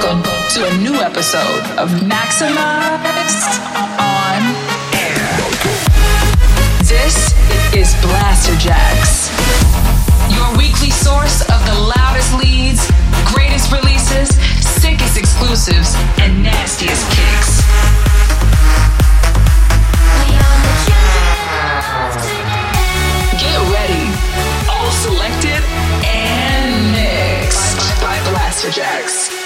welcome 0.00 0.22
to 0.48 0.64
a 0.64 0.76
new 0.78 0.94
episode 0.94 1.60
of 1.76 1.90
Maxximize 2.08 3.44
on 4.00 4.40
Air. 4.96 5.20
This 6.80 7.34
is 7.76 7.92
Blasterjaxx, 8.00 9.28
your 10.34 10.56
weekly 10.56 10.88
source 10.88 11.42
of 11.42 11.60
the 11.66 11.92
loudest 11.94 12.32
leads, 12.38 12.90
greatest 13.34 13.70
releases, 13.70 14.30
sickest 14.64 15.18
exclusives, 15.18 15.94
and 16.18 16.42
nastiest 16.42 17.04
kicks. 17.10 17.60
Get 23.36 23.60
ready. 23.68 24.08
All 24.70 24.90
selected 24.90 25.62
and 26.06 26.92
mixed 26.92 28.00
by 28.00 28.16
Blasterjaxx. 28.30 29.41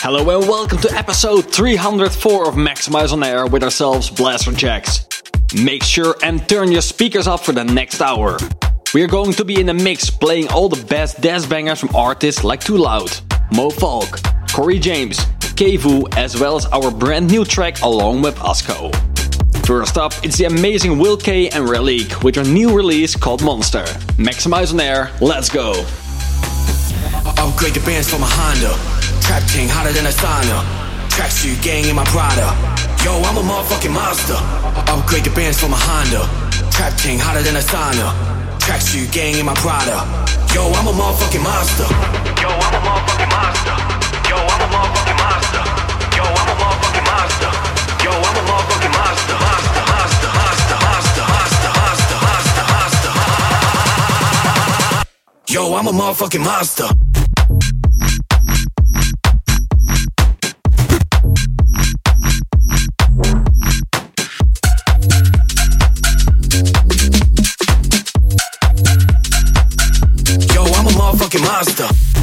Hello 0.00 0.38
and 0.38 0.48
welcome 0.48 0.78
to 0.78 0.92
episode 0.96 1.52
304 1.52 2.48
of 2.48 2.54
Maxximize 2.54 3.12
on 3.12 3.24
Air 3.24 3.46
with 3.48 3.64
ourselves, 3.64 4.08
Blasterjaxx. 4.08 5.60
Make 5.60 5.82
sure 5.82 6.14
and 6.22 6.48
turn 6.48 6.70
your 6.70 6.82
speakers 6.82 7.26
up 7.26 7.40
for 7.40 7.50
the 7.50 7.64
next 7.64 8.00
hour. 8.00 8.38
We 8.94 9.02
are 9.02 9.08
going 9.08 9.32
to 9.32 9.44
be 9.44 9.58
in 9.58 9.66
the 9.66 9.74
mix 9.74 10.08
playing 10.08 10.50
all 10.50 10.68
the 10.68 10.82
best 10.86 11.20
dance 11.20 11.46
bangers 11.46 11.80
from 11.80 11.96
artists 11.96 12.44
like 12.44 12.60
Too 12.60 12.76
Loud, 12.76 13.10
Mo 13.52 13.70
Falk, 13.70 14.20
Corey 14.52 14.78
James, 14.78 15.18
Kevu, 15.58 16.16
as 16.16 16.38
well 16.38 16.54
as 16.54 16.66
our 16.66 16.92
brand 16.92 17.28
new 17.28 17.44
track 17.44 17.82
along 17.82 18.22
with 18.22 18.36
Asko. 18.36 18.94
First 19.66 19.98
up, 19.98 20.12
it's 20.22 20.38
the 20.38 20.44
amazing 20.44 20.98
Will 20.98 21.16
K 21.16 21.48
and 21.48 21.68
Relique 21.68 22.22
with 22.22 22.36
their 22.36 22.44
new 22.44 22.72
release 22.72 23.16
called 23.16 23.42
Monster. 23.42 23.82
Maxximize 24.14 24.72
on 24.72 24.78
Air, 24.78 25.10
let's 25.20 25.48
go! 25.48 25.72
Upgrade 27.36 27.74
the 27.74 27.82
bands 27.84 28.08
from 28.08 28.22
a 28.22 28.26
Honda. 28.28 29.17
Trap 29.28 29.44
king 29.44 29.68
hotter 29.68 29.92
than 29.92 30.06
a 30.06 30.08
sauna. 30.08 30.64
Tracksuit 31.12 31.60
gang 31.60 31.84
in 31.84 31.94
my 31.94 32.04
Prada. 32.08 32.48
Yo, 33.04 33.12
I'm 33.28 33.36
a 33.36 33.44
motherfucking 33.44 33.92
monster. 33.92 34.40
Upgrade 34.88 35.24
the 35.24 35.30
bands 35.36 35.60
from 35.60 35.76
a 35.76 35.76
Honda. 35.76 36.24
Trap 36.72 36.96
king 36.96 37.18
hotter 37.20 37.44
than 37.44 37.56
a 37.56 37.60
sauna. 37.60 38.08
Tracksuit 38.56 39.12
gang 39.12 39.36
in 39.36 39.44
my 39.44 39.52
Prada. 39.60 40.00
Yo, 40.56 40.64
I'm 40.72 40.88
a 40.88 40.96
motherfucking 40.96 41.44
monster. 41.44 41.84
Yo, 42.40 42.48
I'm 42.48 42.72
a 42.72 42.80
motherfucking 42.80 43.28
monster. 43.28 43.76
Yo, 44.32 44.40
I'm 44.40 44.64
a 44.64 44.68
motherfucking 44.72 45.20
monster. 45.20 45.60
Yo, 46.16 46.24
I'm 46.24 46.48
a 46.48 46.56
motherfucking 46.56 47.04
monster. 47.04 47.52
Yo, 48.00 48.12
I'm 48.16 48.32
a 48.32 48.42
motherfucking 48.48 48.94
monster. 48.96 49.36
Monster, 49.44 49.84
monster, 49.92 50.30
monster, 50.40 50.78
monster, 50.88 51.28
monster, 51.28 51.68
monster, 51.76 52.16
monster, 52.24 52.64
monster. 52.72 53.12
Yo, 55.52 55.76
I'm 55.76 55.84
a 55.84 55.92
motherfucking 55.92 56.40
monster. 56.40 56.88
fucking 71.28 71.42
monster. 71.42 72.17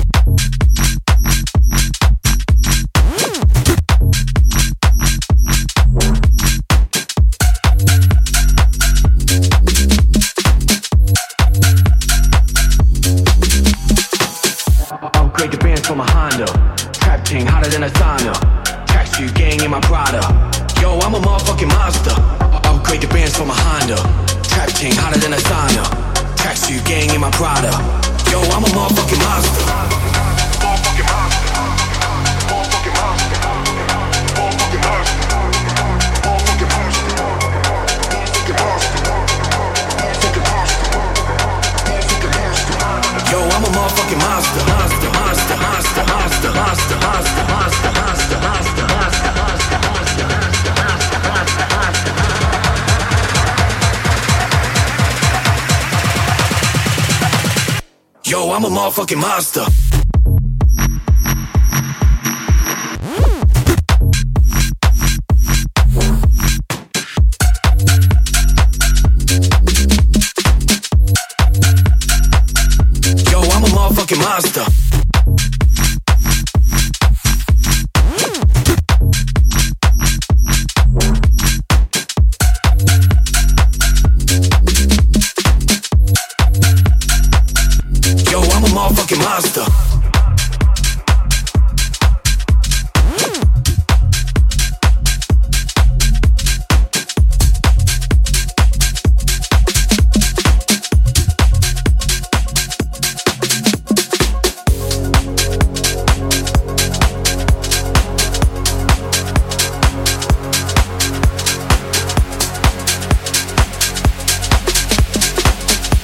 fucking 59.06 59.20
master. 59.20 59.85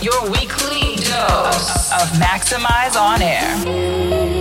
Your 0.02 0.32
weekly 0.32 0.96
dose 0.96 1.92
of 1.92 2.10
Maxximize 2.18 3.00
on 3.00 3.22
Air. 3.22 4.41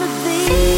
wanna 0.00 0.24
be 0.24 0.69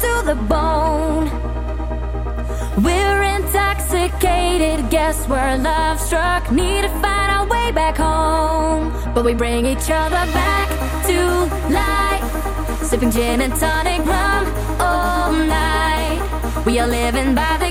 to 0.00 0.22
the 0.24 0.34
bone. 0.34 1.26
We're 2.82 3.22
intoxicated, 3.36 4.90
guess 4.90 5.28
we're 5.28 5.56
love 5.58 6.00
struck. 6.00 6.50
Need 6.50 6.82
to 6.82 6.88
find 6.88 7.30
our 7.32 7.46
way 7.46 7.72
back 7.72 7.96
home. 7.96 8.92
But 9.14 9.24
we 9.24 9.34
bring 9.34 9.66
each 9.66 9.90
other 9.90 10.24
back 10.32 10.68
to 11.08 11.18
life. 11.70 12.82
Sipping 12.82 13.10
gin 13.10 13.40
and 13.40 13.54
tonic 13.56 14.04
rum 14.06 14.46
all 14.80 15.32
night. 15.32 16.20
We 16.66 16.78
are 16.78 16.86
living 16.86 17.34
by 17.34 17.56
the 17.58 17.70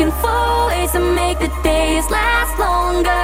looking 0.00 0.20
for 0.22 0.66
ways 0.68 0.92
to 0.92 1.00
make 1.00 1.38
the 1.38 1.48
days 1.62 2.08
last 2.10 2.58
longer 2.58 3.19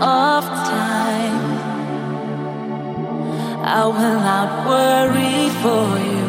of 0.00 0.44
time. 0.44 1.38
I 3.66 3.82
will 3.86 4.20
not 4.30 4.48
worry 4.68 5.48
for 5.62 5.86
you. 6.10 6.28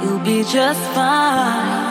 You'll 0.00 0.24
be 0.24 0.42
just 0.42 0.82
fine. 0.98 1.86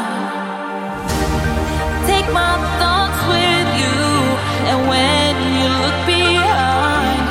Take 2.07 2.27
my 2.33 2.55
thoughts 2.79 3.19
with 3.33 3.69
you, 3.81 3.99
and 4.69 4.79
when 4.91 5.33
you 5.59 5.67
look 5.83 5.99
behind, 6.15 7.25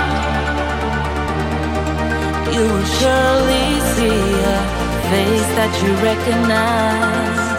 you 2.54 2.62
will 2.72 2.88
surely 3.00 3.68
see 3.94 4.22
a 4.54 4.58
face 5.10 5.48
that 5.58 5.72
you 5.82 5.90
recognize. 6.10 7.55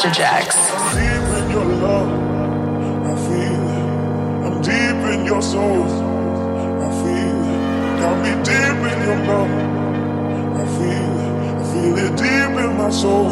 Blasterjaxx. 0.00 0.56
Deep 0.94 1.28
in 1.36 1.50
your 1.50 1.66
love, 1.66 2.08
I 3.04 3.14
feel. 3.26 3.68
I'm 4.46 4.56
deep 4.62 5.00
in 5.12 5.26
your 5.26 5.42
soul, 5.42 5.84
I 6.80 6.88
feel. 7.02 7.40
Got 8.00 8.16
me 8.24 8.32
deep 8.42 8.80
in 8.90 8.98
your 9.04 9.20
love, 9.28 9.52
I 10.56 10.64
feel. 10.76 11.14
I 11.52 11.64
feel 11.70 11.98
it 11.98 12.16
deep 12.16 12.54
in 12.64 12.70
my 12.78 12.88
soul. 12.88 13.28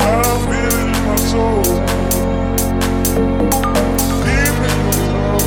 I 0.00 0.04
feel 0.46 0.64
it 0.64 0.80
in 0.80 0.90
my 1.04 1.16
soul. 1.30 1.62
Deep 4.24 4.58
in 4.70 4.78
your 4.86 4.96
love, 5.12 5.44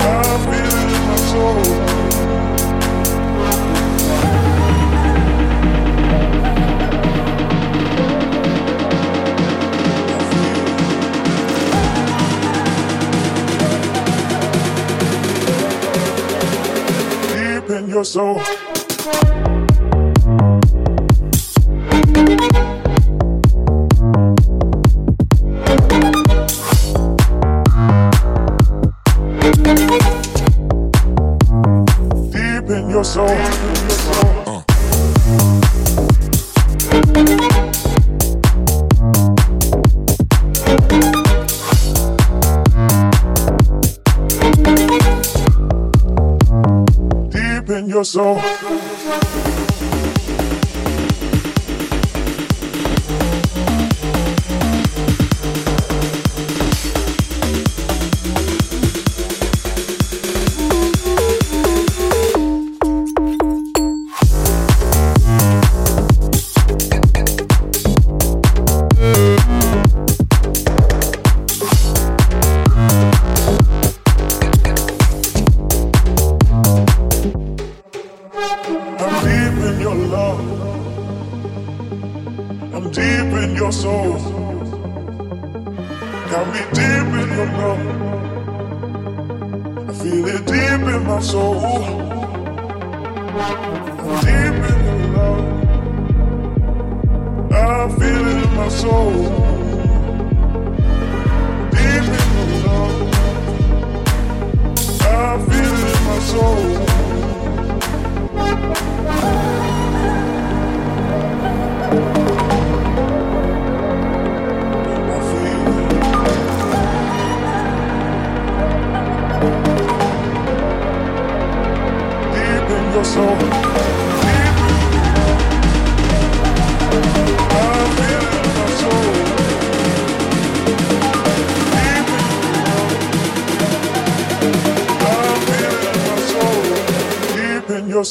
I 0.00 0.02
feel 0.46 0.74
it 0.80 0.90
in 0.96 1.02
my 1.06 1.16
soul. 1.30 2.09
in 17.80 17.88
your 17.88 18.04
soul. 18.04 19.39
so 48.10 48.49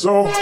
so. 0.01 0.38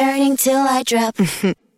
turning 0.00 0.34
till 0.34 0.56
I 0.56 0.82
drop. 0.82 1.14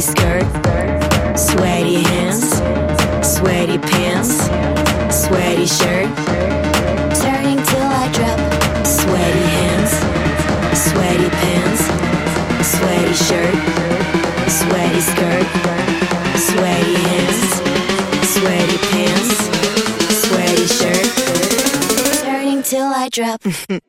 sweaty 0.00 0.20
skirt, 0.20 1.38
sweaty 1.38 2.02
hands, 2.02 2.50
sweaty 3.26 3.78
pants, 3.78 4.44
sweaty 5.10 5.64
shirt. 5.66 6.10
Turning 7.16 7.56
till 7.64 7.88
I 7.88 8.10
drop. 8.12 8.86
Sweaty 8.86 9.46
hands, 9.56 9.92
sweaty 10.76 11.30
pants, 11.30 11.82
sweaty 12.68 13.14
shirt, 13.14 13.54
sweaty 14.50 15.00
skirt, 15.00 15.46
sweaty 16.36 16.94
hands, 17.08 17.40
sweaty 18.34 18.78
pants, 18.90 19.36
sweaty 20.26 20.66
shirt. 20.66 22.22
Turning 22.22 22.62
till 22.62 22.84
I 22.84 23.08
drop. 23.10 23.40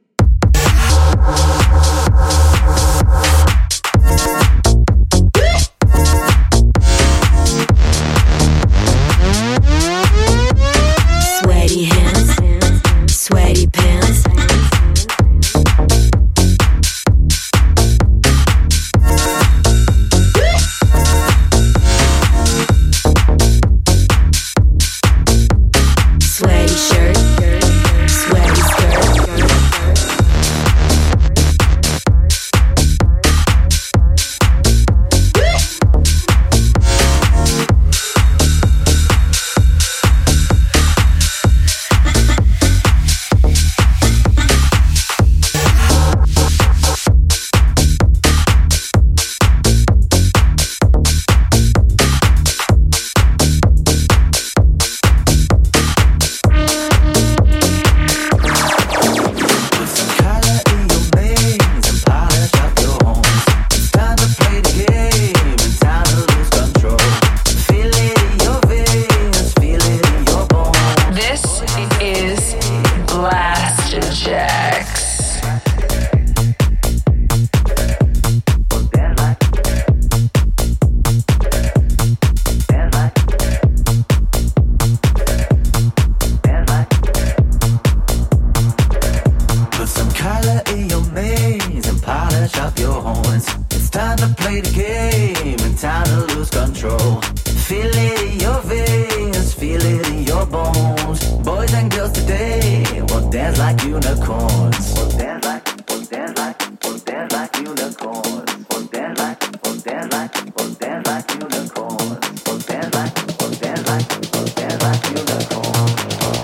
time 93.98 94.18
to 94.18 94.28
play 94.36 94.62
the 94.62 94.70
game 94.70 95.60
and 95.66 95.76
time 95.76 96.06
to 96.06 96.36
lose 96.36 96.52
control. 96.52 97.20
Feel 97.68 97.90
it 97.90 98.22
in 98.28 98.40
your 98.40 98.62
veins, 98.62 99.56
feel 99.56 99.82
it 99.82 100.08
in 100.10 100.24
your 100.24 100.46
bones. 100.46 101.20
Boys 101.42 101.74
and 101.74 101.90
girls 101.92 102.12
today 102.12 102.86
will 103.10 103.28
dance 103.32 103.58
like 103.58 103.82
unicorns. 103.82 104.94
Will 104.96 105.10
dance 105.18 105.46
like, 105.46 105.66
will 105.90 106.04
dance 106.04 106.38
like, 106.38 106.84
will 106.84 107.00
dance 107.00 107.34
like 107.34 107.56
unicorns. 107.58 108.52
Will 108.70 108.86
dance 108.94 109.20
like, 109.20 109.42
will 109.64 109.80
dance 109.88 110.14
like, 110.14 110.34
will 110.56 110.74
dance 110.82 111.08
like 111.08 111.30
unicorns. 111.32 112.44
Will 112.46 112.60
dance 112.70 112.94
like, 112.94 113.14
will 113.40 113.56
dance 113.64 113.88
like, 113.90 114.06
will 114.34 114.46
dance 114.58 114.84
like 114.86 115.04
unicorns. 115.10 115.94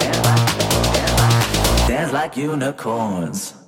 Dance 0.01 0.25
like, 0.25 0.43
dance 0.95 1.21
like, 1.21 1.87
dance 1.87 2.13
like 2.13 2.35
unicorns. 2.35 3.62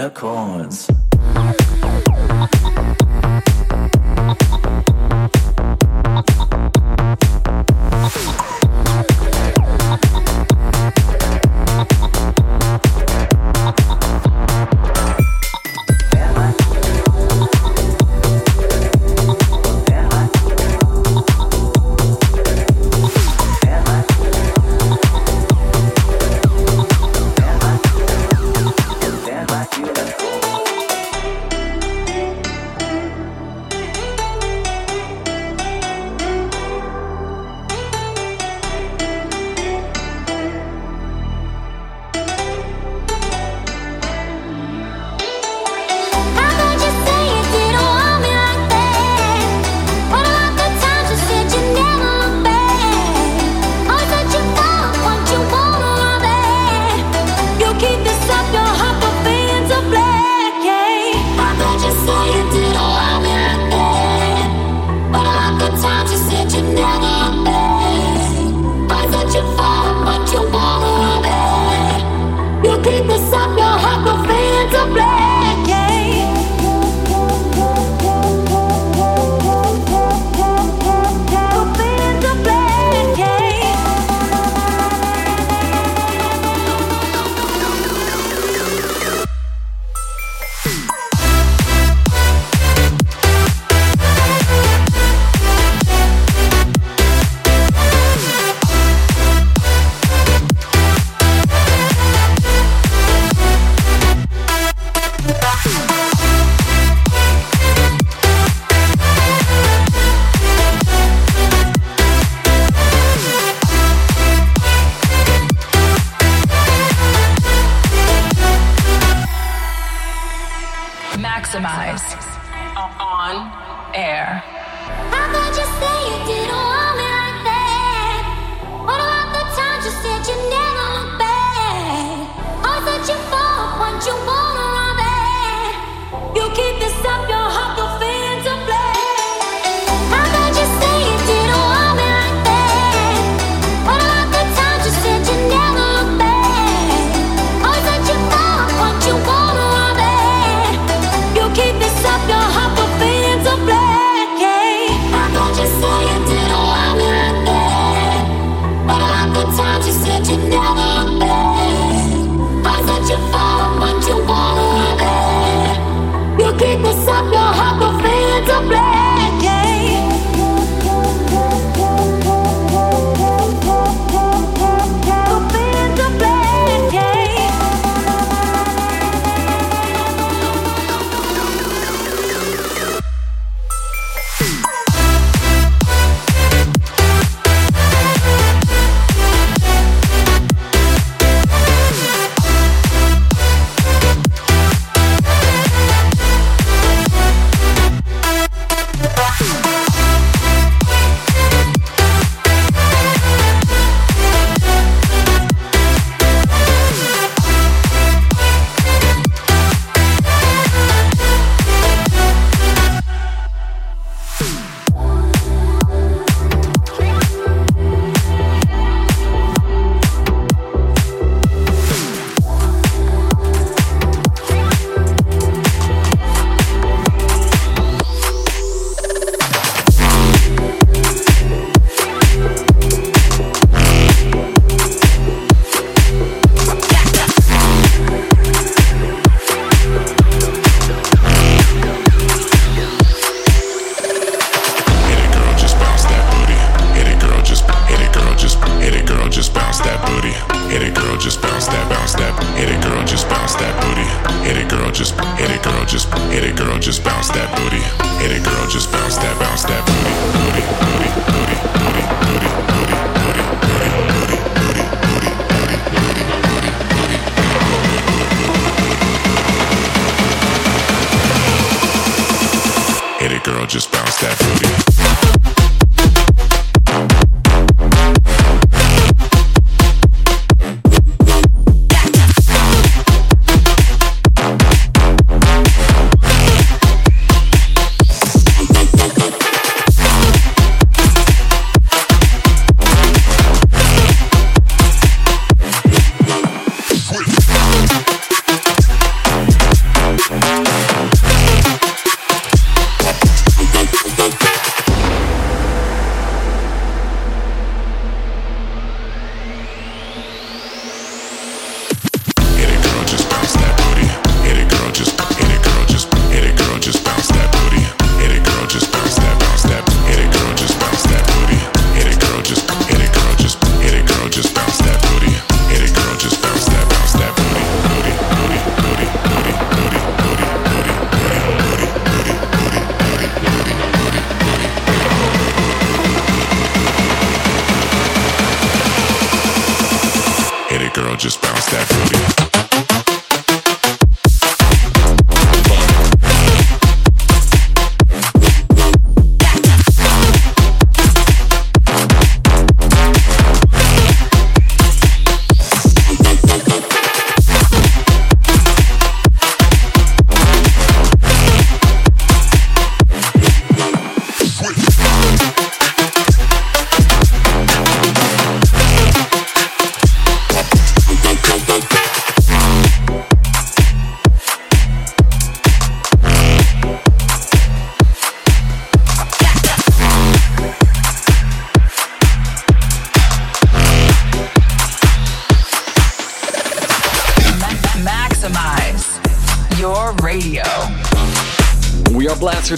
Like 0.00 0.14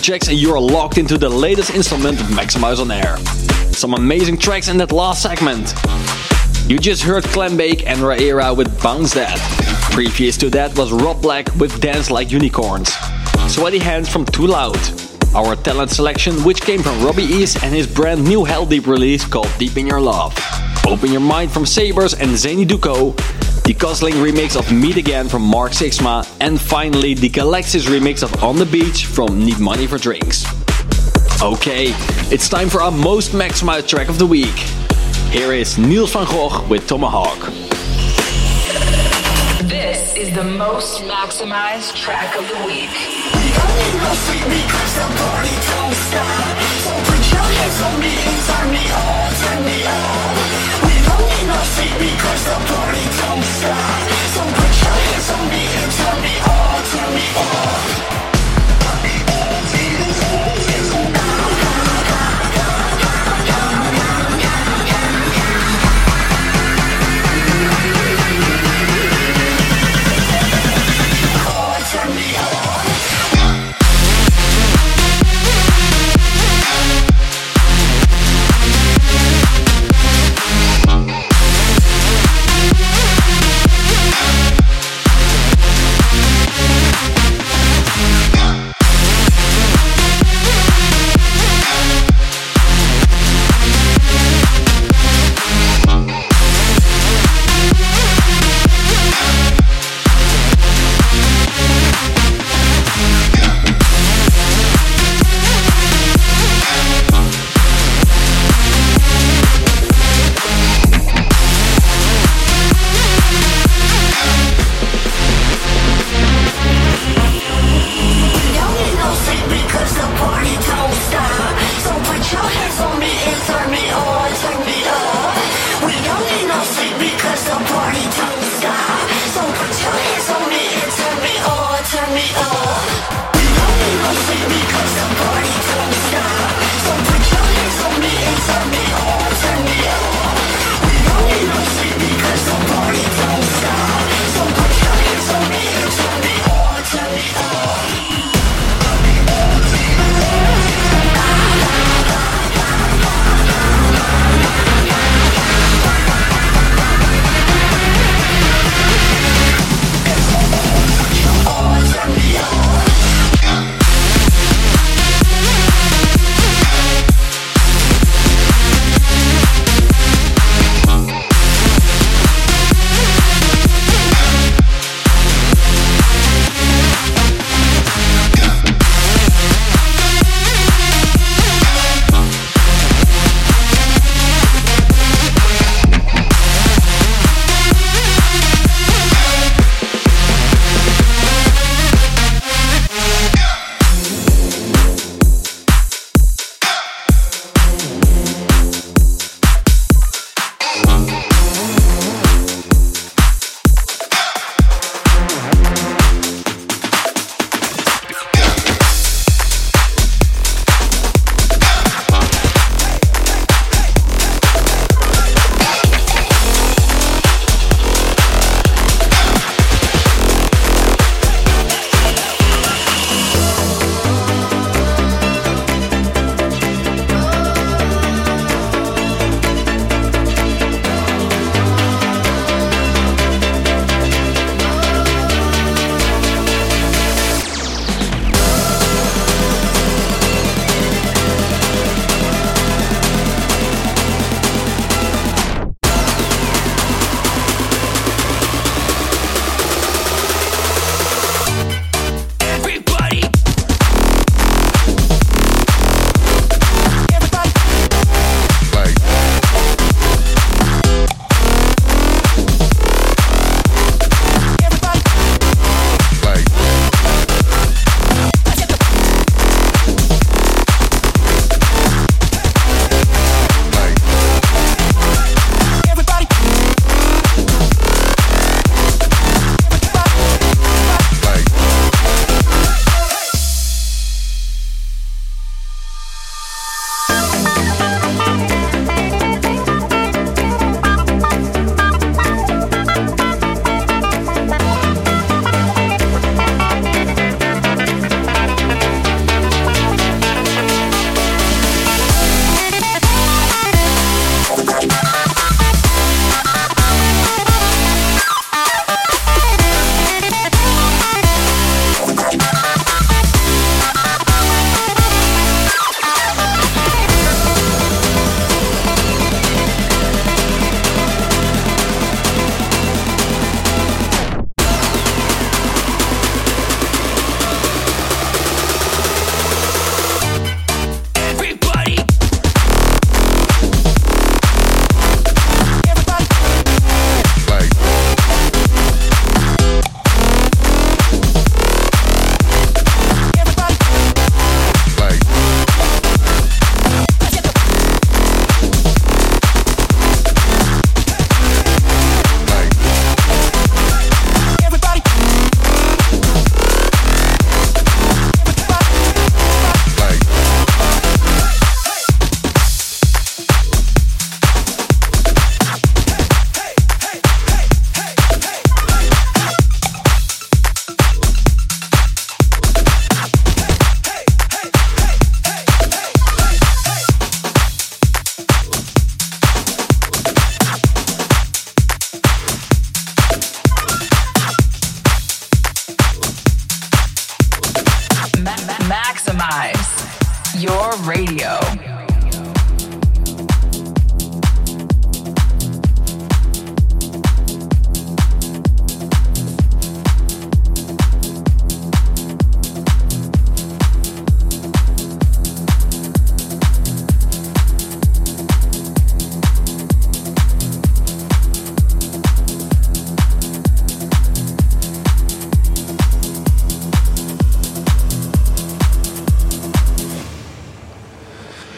tracks 0.02 0.26
and 0.26 0.36
you're 0.36 0.58
locked 0.58 0.98
into 0.98 1.16
the 1.16 1.28
latest 1.28 1.70
installment 1.70 2.20
of 2.20 2.26
Maxximize 2.26 2.80
on 2.80 2.90
Air. 2.90 3.16
Some 3.72 3.94
amazing 3.94 4.36
tracks 4.36 4.66
in 4.68 4.76
that 4.78 4.90
last 4.90 5.22
segment. 5.22 5.74
You 6.68 6.78
just 6.78 7.02
heard 7.02 7.22
Clambake 7.24 7.86
and 7.86 8.00
Raira 8.00 8.56
with 8.56 8.82
Bounce 8.82 9.14
That. 9.14 9.38
Previous 9.92 10.36
to 10.38 10.50
that 10.50 10.76
was 10.76 10.90
Rob 10.92 11.22
Black 11.22 11.54
with 11.54 11.80
Dance 11.80 12.10
Like 12.10 12.32
Unicorns. 12.32 12.92
Sweaty 13.46 13.78
Hands 13.78 14.08
from 14.08 14.24
Twoloud. 14.24 15.34
Our 15.36 15.54
talent 15.54 15.90
selection 15.92 16.34
which 16.42 16.62
came 16.62 16.82
from 16.82 17.00
Robbie 17.04 17.22
East 17.22 17.62
and 17.62 17.72
his 17.72 17.86
brand 17.86 18.24
new 18.24 18.40
Heldeep 18.40 18.86
release 18.86 19.24
called 19.24 19.50
Deep 19.56 19.76
In 19.76 19.86
Your 19.86 20.00
Love. 20.00 20.36
Open 20.86 21.12
Your 21.12 21.20
Mind 21.20 21.52
from 21.52 21.64
Sabers 21.64 22.14
and 22.14 22.36
Zany 22.36 22.64
Duco 22.64 23.14
the 23.64 23.74
Cosling 23.74 24.14
remix 24.14 24.56
of 24.56 24.72
Meet 24.72 24.96
Again 24.96 25.28
from 25.28 25.42
Mark 25.42 25.72
Sixma, 25.72 26.26
and 26.40 26.60
finally 26.60 27.14
the 27.14 27.28
Galaxis 27.28 27.86
remix 27.86 28.22
of 28.22 28.42
On 28.42 28.56
the 28.56 28.66
Beach 28.66 29.06
from 29.06 29.44
Need 29.44 29.60
Money 29.60 29.86
for 29.86 29.98
Drinks. 29.98 30.44
Okay, 31.40 31.94
it's 32.32 32.48
time 32.48 32.68
for 32.68 32.82
our 32.82 32.90
most 32.90 33.32
maximized 33.32 33.88
track 33.88 34.08
of 34.08 34.18
the 34.18 34.26
week. 34.26 34.56
Here 35.30 35.52
is 35.52 35.78
Niels 35.78 36.12
van 36.12 36.26
Gogh 36.26 36.66
with 36.68 36.88
Tomahawk. 36.88 37.38
This 39.68 40.16
is 40.16 40.34
the 40.34 40.44
most 40.44 41.02
maximized 41.02 41.94
track 41.94 42.36
of 42.36 42.48
the 42.48 42.66
week. 42.66 42.90
Some 54.34 54.48
put 54.48 54.82
your 54.82 54.90
hands 54.90 55.30
and 55.30 55.92
turn 55.92 56.22
me 56.22 56.34
on, 56.40 56.84
turn 56.90 57.14
me 57.14 57.26
on 57.36 57.91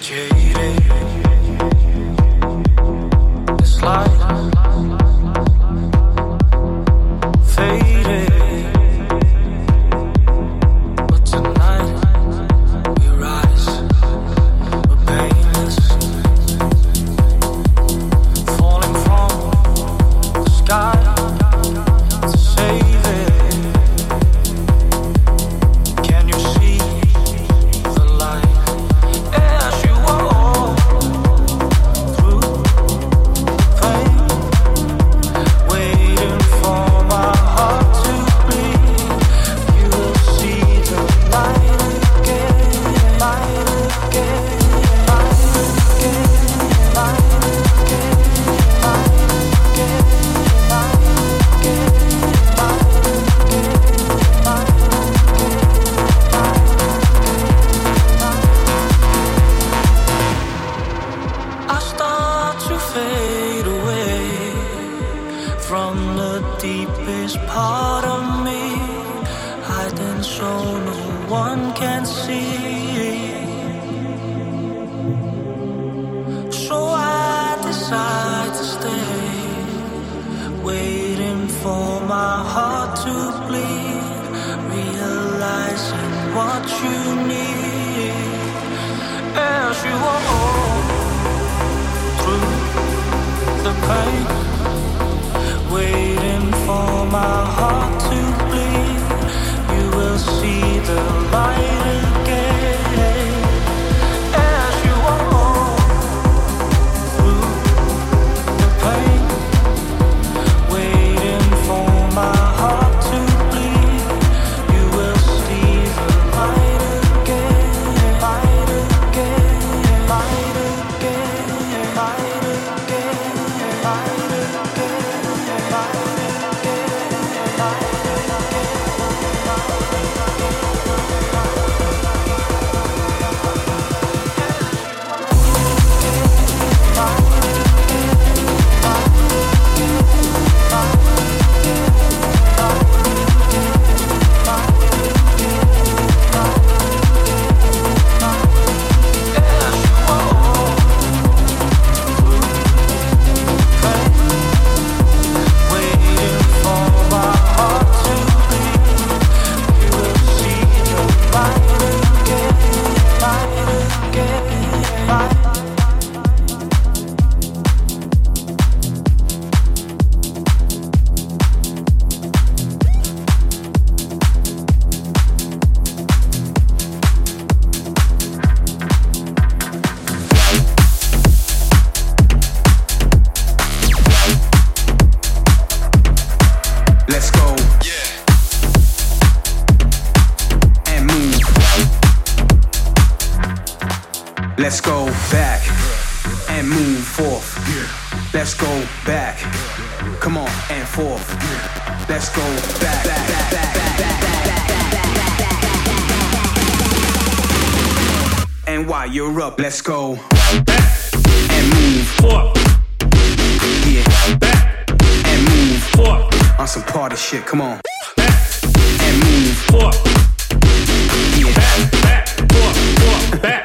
jaded 0.04 0.93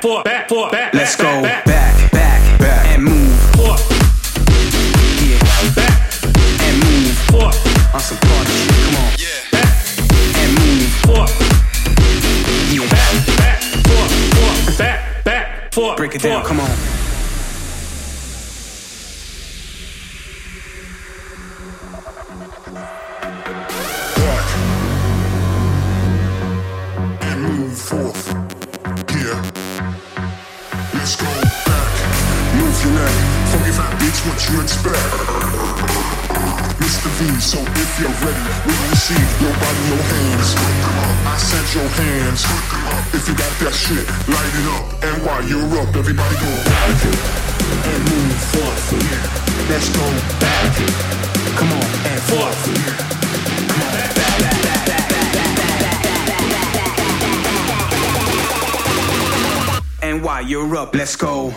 back, 0.02 0.48
back, 0.48 0.72
back. 0.72 0.94
Let's 0.94 1.16
go. 1.16 1.69
Let's 61.10 61.18
go 61.18 61.50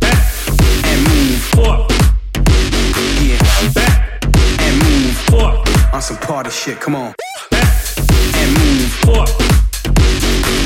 back 0.00 0.22
and 0.84 1.02
move 1.08 1.40
forward. 1.56 1.90
Yeah, 3.24 3.40
back 3.72 4.22
and 4.60 4.82
move 4.82 5.16
forward. 5.30 5.66
On 5.94 6.02
some 6.02 6.18
party 6.18 6.50
shit, 6.50 6.78
come 6.78 6.94
on. 6.94 7.14
Back 7.50 7.72
and 8.36 8.52
move 8.52 8.92
forward. 9.00 9.30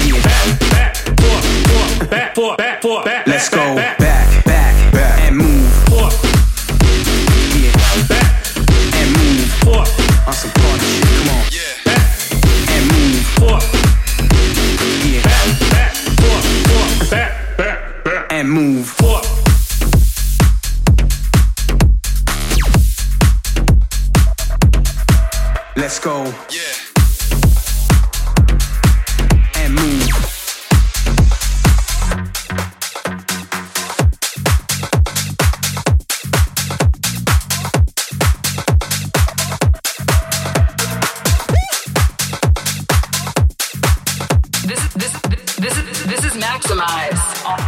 Yeah, 0.05 0.21
back, 0.25 0.59
back, 0.59 0.97
forward, 1.21 1.45
forward, 1.69 2.11
back, 2.11 2.35
forward, 2.35 2.57
back, 2.57 2.83
forward, 2.83 3.05
back. 3.05 3.27
Let's 3.29 3.49
go. 3.49 3.62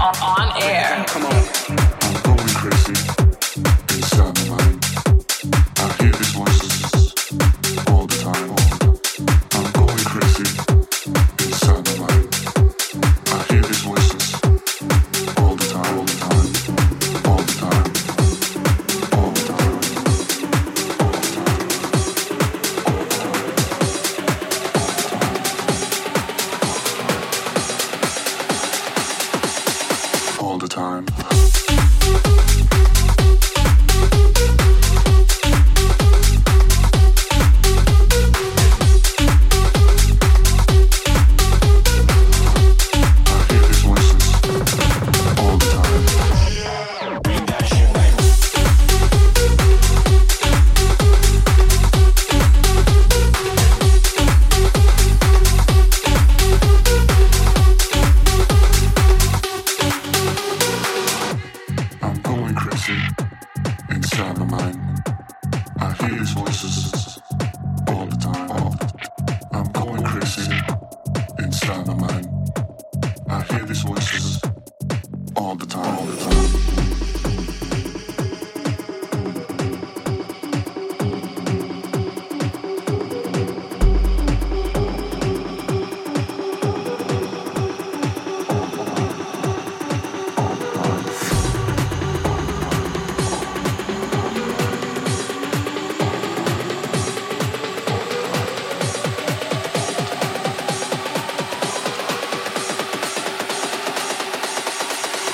on, 0.05 0.15
on 0.21 0.63
air. 0.63 1.05
Come 1.07 1.25
on. 1.25 1.64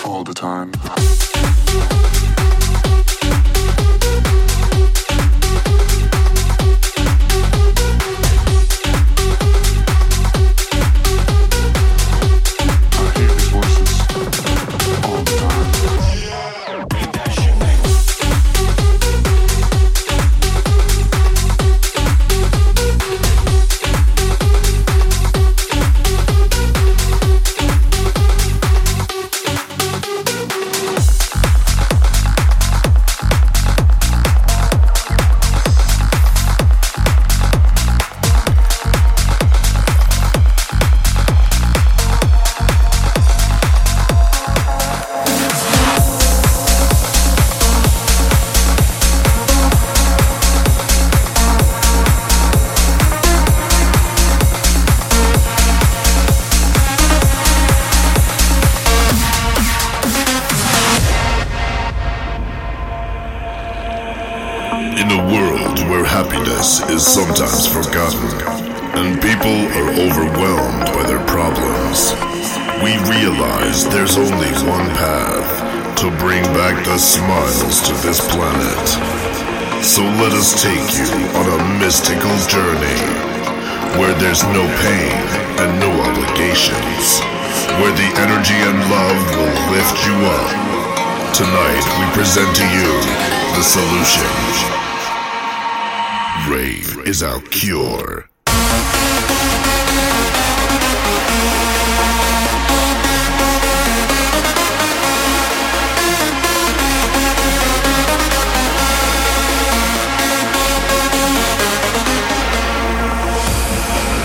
all 0.04 0.24
the 0.24 0.34
time. 0.34 0.72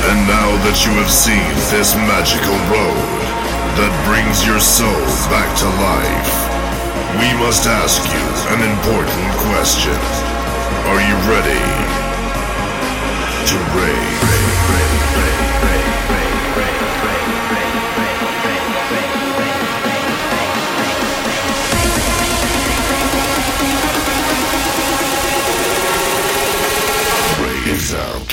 And 0.08 0.28
now 0.28 0.49
that 0.66 0.86
you 0.86 0.93
have 1.01 1.10
seen 1.10 1.49
this 1.74 1.95
magical 2.06 2.53
road 2.70 3.10
that 3.78 3.93
brings 4.06 4.45
your 4.45 4.60
soul 4.60 5.01
back 5.34 5.49
to 5.62 5.68
life, 5.82 6.34
we 7.18 7.34
must 7.41 7.66
ask 7.66 8.06
you 8.14 8.26
an 8.53 8.62
important 8.62 9.30
question. 9.49 9.97
Are 10.93 11.01
you 11.01 11.16
ready 11.26 11.58
to 13.49 13.58
rave? 13.78 14.16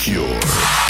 cure. 0.02 0.81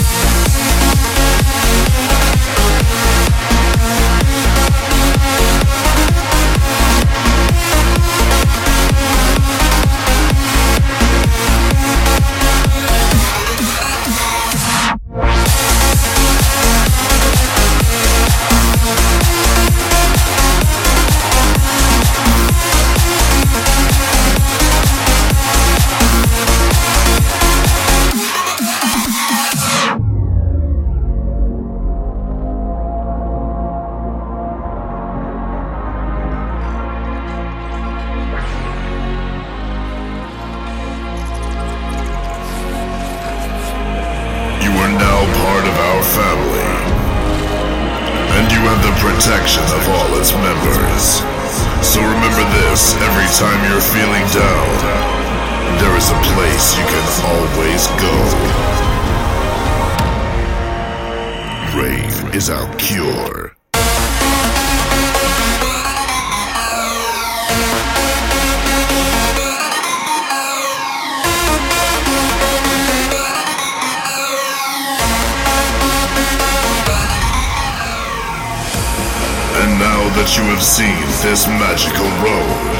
road 82.20 82.72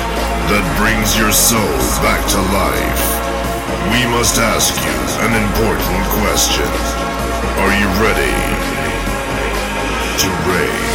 that 0.52 0.64
brings 0.76 1.16
your 1.16 1.32
soul 1.32 1.76
back 2.04 2.20
to 2.28 2.40
life, 2.52 3.04
we 3.88 4.04
must 4.12 4.36
ask 4.36 4.76
you 4.84 4.98
an 5.24 5.32
important 5.32 6.02
question. 6.20 6.68
Are 7.62 7.74
you 7.78 7.88
ready 8.02 8.34
to 10.18 10.28
rave? 10.50 10.92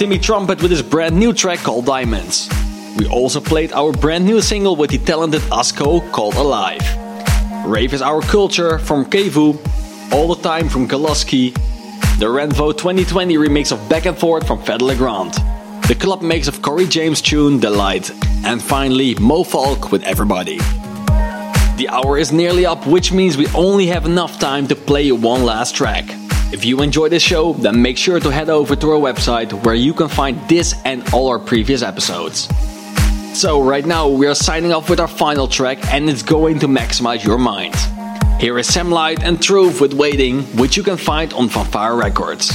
Timmy 0.00 0.18
Trumpet 0.18 0.62
with 0.62 0.70
his 0.70 0.80
brand 0.80 1.14
new 1.14 1.34
track 1.34 1.58
called 1.58 1.84
Diamonds. 1.84 2.48
We 2.96 3.06
also 3.06 3.38
played 3.38 3.70
our 3.72 3.92
brand 3.92 4.24
new 4.24 4.40
single 4.40 4.74
with 4.74 4.88
the 4.88 4.96
talented 4.96 5.42
Asko 5.52 6.10
called 6.10 6.36
Alive. 6.36 6.80
Rave 7.66 7.92
is 7.92 8.00
our 8.00 8.22
culture 8.22 8.78
from 8.78 9.04
Kevu, 9.04 9.58
All 10.10 10.34
the 10.34 10.42
Time 10.42 10.70
from 10.70 10.88
Kaloski, 10.88 11.52
the 12.18 12.24
Renvo 12.24 12.72
2020 12.74 13.34
remix 13.34 13.72
of 13.72 13.88
Back 13.90 14.06
and 14.06 14.16
Forth 14.16 14.46
from 14.46 14.62
Fedde 14.62 14.80
Le 14.80 14.96
Grand, 14.96 15.34
the 15.86 15.94
club 15.94 16.22
mix 16.22 16.48
of 16.48 16.62
Corey 16.62 16.86
James' 16.86 17.20
tune 17.20 17.60
Delight, 17.60 18.10
and 18.46 18.62
finally 18.62 19.14
Mo 19.16 19.44
Falk 19.44 19.92
with 19.92 20.02
Everybody. 20.04 20.56
The 21.76 21.88
hour 21.90 22.16
is 22.16 22.32
nearly 22.32 22.64
up, 22.64 22.86
which 22.86 23.12
means 23.12 23.36
we 23.36 23.48
only 23.48 23.88
have 23.88 24.06
enough 24.06 24.38
time 24.38 24.66
to 24.68 24.74
play 24.74 25.12
one 25.12 25.44
last 25.44 25.76
track. 25.76 26.06
If 26.52 26.64
you 26.64 26.82
enjoy 26.82 27.08
this 27.08 27.22
show, 27.22 27.52
then 27.52 27.80
make 27.80 27.96
sure 27.96 28.18
to 28.18 28.28
head 28.28 28.50
over 28.50 28.74
to 28.74 28.90
our 28.90 28.98
website 28.98 29.52
where 29.64 29.76
you 29.76 29.94
can 29.94 30.08
find 30.08 30.36
this 30.48 30.74
and 30.84 31.08
all 31.14 31.28
our 31.28 31.38
previous 31.38 31.80
episodes. 31.80 32.48
So, 33.38 33.62
right 33.62 33.86
now, 33.86 34.08
we 34.08 34.26
are 34.26 34.34
signing 34.34 34.72
off 34.72 34.90
with 34.90 34.98
our 34.98 35.06
final 35.06 35.46
track, 35.46 35.78
and 35.92 36.10
it's 36.10 36.24
going 36.24 36.58
to 36.58 36.66
maximize 36.66 37.24
your 37.24 37.38
mind. 37.38 37.76
Here 38.40 38.58
is 38.58 38.66
Sam 38.66 38.90
Light 38.90 39.22
and 39.22 39.40
Truth 39.40 39.80
with 39.80 39.94
Waiting, 39.94 40.42
which 40.56 40.76
you 40.76 40.82
can 40.82 40.96
find 40.96 41.32
on 41.34 41.48
Fanfare 41.48 41.94
Records. 41.94 42.50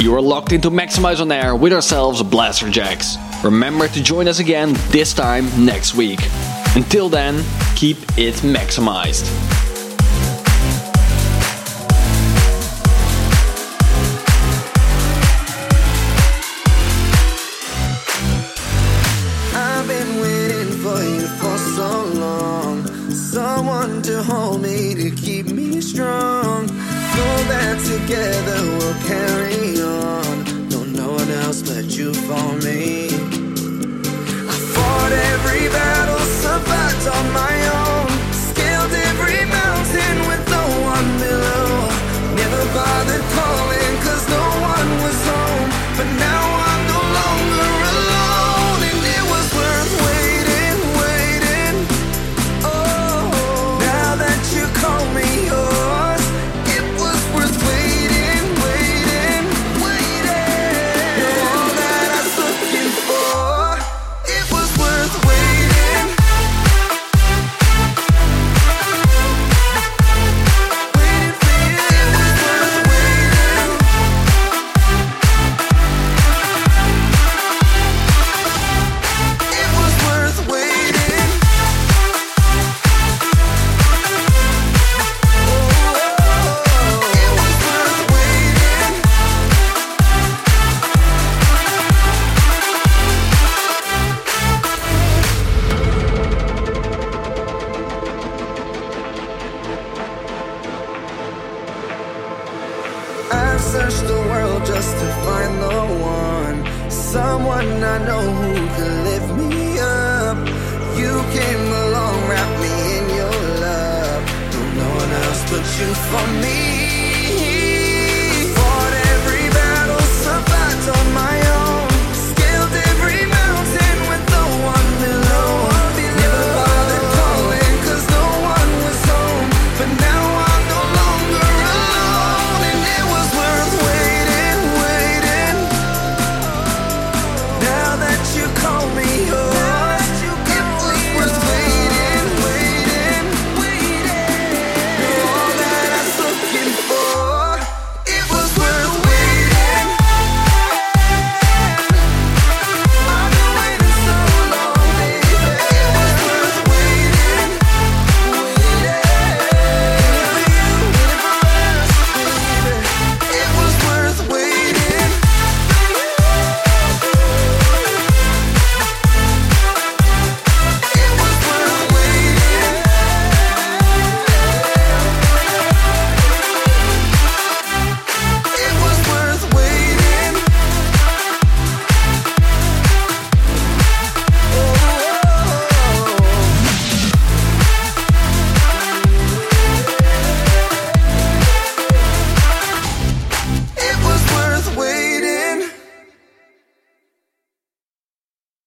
You 0.00 0.14
are 0.14 0.22
locked 0.22 0.52
into 0.52 0.70
Maxximize 0.70 1.20
on 1.20 1.30
Air 1.30 1.54
with 1.54 1.74
ourselves, 1.74 2.22
Blasterjaxx. 2.22 3.44
Remember 3.44 3.86
to 3.86 4.02
join 4.02 4.28
us 4.28 4.38
again 4.38 4.72
this 4.88 5.12
time 5.12 5.44
next 5.62 5.94
week. 5.94 6.20
Until 6.74 7.10
then, 7.10 7.44
keep 7.76 7.98
it 8.16 8.36
maximized. 8.36 9.63